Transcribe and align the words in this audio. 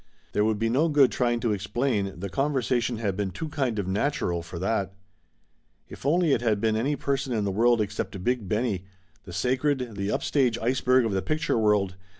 There 0.31 0.43
would 0.43 0.57
be 0.57 0.67
no 0.67 0.89
good 0.89 1.11
trying 1.11 1.39
to 1.41 1.53
ex 1.53 1.67
plain, 1.67 2.19
the 2.19 2.27
conversation 2.27 2.97
had 2.97 3.15
been 3.15 3.29
too 3.29 3.49
kind 3.49 3.77
of 3.77 3.85
natural 3.85 4.41
for 4.41 4.57
that. 4.57 4.95
If 5.87 6.07
only 6.07 6.33
it 6.33 6.41
had 6.41 6.59
been 6.59 6.75
any 6.75 6.95
person 6.95 7.33
in 7.33 7.43
the 7.43 7.51
world 7.51 7.79
except 7.79 8.23
Big 8.23 8.49
Benny, 8.49 8.85
the 9.25 9.31
sacred, 9.31 9.93
the 9.97 10.09
upstage 10.09 10.57
iceberg 10.57 11.05
of 11.05 11.11
the 11.13 11.21
picture 11.21 11.59
world 11.59 11.97